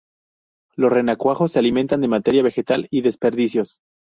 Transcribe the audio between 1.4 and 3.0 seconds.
se alimentan de materia vegetal